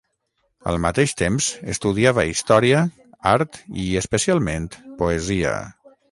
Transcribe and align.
Al 0.69 0.77
mateix 0.85 1.11
temps, 1.17 1.49
estudiava 1.73 2.23
història, 2.29 2.79
art 3.33 3.59
i, 3.83 3.85
especialment, 4.01 4.65
poesia. 5.03 5.53